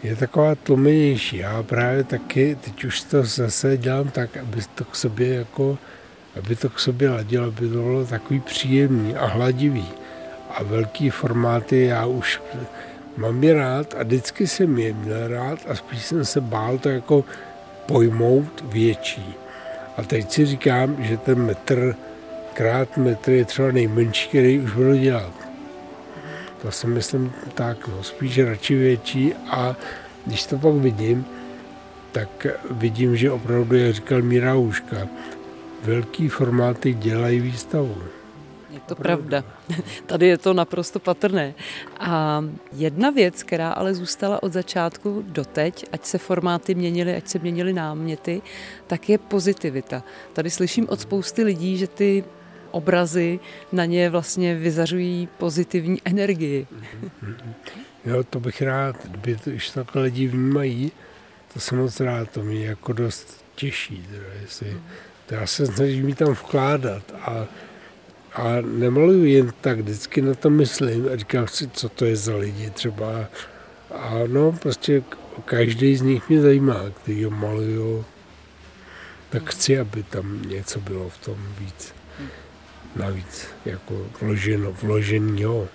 Je 0.05 0.15
taková 0.15 0.55
tlumenější. 0.55 1.37
Já 1.37 1.63
právě 1.63 2.03
taky, 2.03 2.57
teď 2.61 2.83
už 2.83 3.01
to 3.01 3.23
zase 3.23 3.77
dělám 3.77 4.09
tak, 4.09 4.37
aby 4.37 4.61
to 4.75 4.85
k 4.85 4.95
sobě 4.95 5.33
jako, 5.33 5.77
aby 6.35 6.55
to 6.55 6.69
k 6.69 6.79
sobě 6.79 7.09
ladilo, 7.09 7.47
aby 7.47 7.69
to 7.69 7.73
bylo 7.73 8.05
takový 8.05 8.39
příjemný 8.39 9.15
a 9.15 9.25
hladivý. 9.25 9.87
A 10.49 10.63
velký 10.63 11.09
formáty 11.09 11.85
já 11.85 12.05
už 12.05 12.41
mám 13.17 13.43
je 13.43 13.53
rád 13.53 13.95
a 13.97 14.03
vždycky 14.03 14.47
jsem 14.47 14.77
je 14.77 14.93
měl 14.93 15.27
rád 15.27 15.59
a 15.67 15.75
spíš 15.75 16.05
jsem 16.05 16.25
se 16.25 16.41
bál 16.41 16.77
to 16.77 16.89
jako 16.89 17.23
pojmout 17.85 18.63
větší. 18.67 19.33
A 19.97 20.03
teď 20.03 20.31
si 20.31 20.45
říkám, 20.45 20.95
že 20.99 21.17
ten 21.17 21.45
metr 21.45 21.95
krát 22.53 22.97
metr 22.97 23.31
je 23.31 23.45
třeba 23.45 23.71
nejmenší, 23.71 24.29
který 24.29 24.59
už 24.59 24.71
budu 24.71 24.95
dělat. 24.95 25.44
To 26.65 26.71
si 26.71 26.87
myslím 26.87 27.33
tak, 27.53 27.87
no, 27.87 28.03
spíš 28.03 28.39
radši 28.39 28.75
větší 28.75 29.33
a 29.33 29.75
když 30.25 30.45
to 30.45 30.57
pak 30.57 30.73
vidím, 30.73 31.25
tak 32.11 32.47
vidím, 32.71 33.17
že 33.17 33.31
opravdu, 33.31 33.77
jak 33.77 33.95
říkal 33.95 34.21
Míra 34.21 34.55
Úška, 34.55 35.07
velký 35.83 36.29
formáty 36.29 36.93
dělají 36.93 37.39
výstavu. 37.39 37.97
Je 38.69 38.79
to 38.79 38.95
pravda. 38.95 39.43
Tady 40.05 40.27
je 40.27 40.37
to 40.37 40.53
naprosto 40.53 40.99
patrné. 40.99 41.53
A 41.99 42.43
jedna 42.73 43.09
věc, 43.09 43.43
která 43.43 43.71
ale 43.71 43.93
zůstala 43.93 44.43
od 44.43 44.53
začátku 44.53 45.23
doteď, 45.27 45.85
ať 45.91 46.05
se 46.05 46.17
formáty 46.17 46.75
měnily, 46.75 47.15
ať 47.15 47.27
se 47.27 47.39
měnily 47.39 47.73
náměty, 47.73 48.41
tak 48.87 49.09
je 49.09 49.17
pozitivita. 49.17 50.03
Tady 50.33 50.49
slyším 50.49 50.89
od 50.89 51.01
spousty 51.01 51.43
lidí, 51.43 51.77
že 51.77 51.87
ty 51.87 52.23
obrazy 52.75 53.39
na 53.71 53.85
ně 53.85 54.09
vlastně 54.09 54.55
vyzařují 54.55 55.27
pozitivní 55.37 56.01
energii. 56.05 56.67
Jo, 58.05 58.23
to 58.23 58.39
bych 58.39 58.61
rád, 58.61 58.95
kdyby 59.07 59.35
to, 59.35 59.49
když 59.49 59.69
takhle 59.69 60.01
lidi 60.01 60.27
vnímají, 60.27 60.91
to 61.53 61.59
jsem 61.59 61.77
moc 61.77 61.99
rád, 61.99 62.29
to 62.29 62.43
mě 62.43 62.65
jako 62.65 62.93
dost 62.93 63.45
těší. 63.55 64.07
Teda, 64.11 64.25
jestli, 64.41 64.77
to 65.25 65.35
já 65.35 65.47
se 65.47 65.65
snažím 65.65 66.15
tam 66.15 66.33
vkládat 66.33 67.03
a 67.21 67.47
a 68.35 68.61
nemaluju 68.61 69.25
jen 69.25 69.53
tak, 69.61 69.79
vždycky 69.79 70.21
na 70.21 70.33
to 70.33 70.49
myslím 70.49 71.07
a 71.13 71.15
říkám 71.15 71.47
si, 71.47 71.67
co 71.67 71.89
to 71.89 72.05
je 72.05 72.15
za 72.15 72.35
lidi 72.35 72.69
třeba. 72.69 73.25
A 73.91 74.13
no, 74.27 74.51
prostě 74.51 75.03
každý 75.45 75.95
z 75.95 76.01
nich 76.01 76.29
mě 76.29 76.41
zajímá, 76.41 76.79
který 77.01 77.23
ho 77.23 77.31
maluju. 77.31 78.05
Tak 79.29 79.49
chci, 79.49 79.79
aby 79.79 80.03
tam 80.03 80.41
něco 80.49 80.79
bylo 80.79 81.09
v 81.09 81.17
tom 81.17 81.37
víc. 81.59 81.93
Navíc, 82.95 83.47
jako 83.65 84.07
vloženo, 84.21 84.71
vloženýho. 84.71 85.67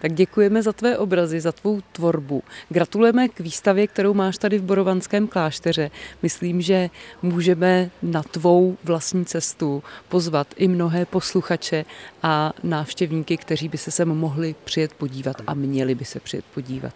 Tak 0.00 0.12
děkujeme 0.12 0.62
za 0.62 0.72
tvé 0.72 0.98
obrazy, 0.98 1.40
za 1.40 1.52
tvou 1.52 1.80
tvorbu. 1.92 2.42
Gratulujeme 2.68 3.28
k 3.28 3.40
výstavě, 3.40 3.86
kterou 3.86 4.14
máš 4.14 4.38
tady 4.38 4.58
v 4.58 4.62
Borovanském 4.62 5.28
klášteře. 5.28 5.90
Myslím, 6.22 6.62
že 6.62 6.90
můžeme 7.22 7.90
na 8.02 8.22
tvou 8.22 8.76
vlastní 8.84 9.24
cestu 9.24 9.82
pozvat 10.08 10.46
i 10.56 10.68
mnohé 10.68 11.06
posluchače 11.06 11.84
a 12.22 12.52
návštěvníky, 12.62 13.36
kteří 13.36 13.68
by 13.68 13.78
se 13.78 13.90
sem 13.90 14.08
mohli 14.08 14.54
přijet 14.64 14.94
podívat 14.94 15.36
a 15.46 15.54
měli 15.54 15.94
by 15.94 16.04
se 16.04 16.20
přijet 16.20 16.44
podívat. 16.54 16.94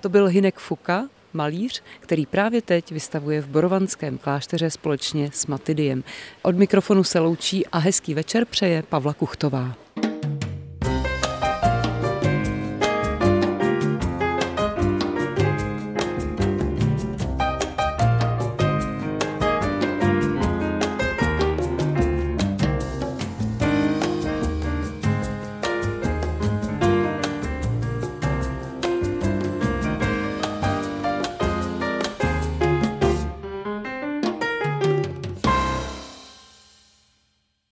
To 0.00 0.08
byl 0.08 0.26
Hinek 0.26 0.58
Fuka, 0.58 1.08
malíř, 1.36 1.82
který 2.00 2.26
právě 2.26 2.62
teď 2.62 2.90
vystavuje 2.90 3.40
v 3.40 3.48
Borovanském 3.48 4.18
klášteře 4.18 4.70
společně 4.70 5.30
s 5.32 5.46
Matidiem. 5.46 6.04
Od 6.42 6.56
mikrofonu 6.56 7.04
se 7.04 7.18
loučí 7.18 7.66
a 7.66 7.78
hezký 7.78 8.14
večer 8.14 8.44
přeje 8.44 8.82
Pavla 8.82 9.14
Kuchtová. 9.14 9.85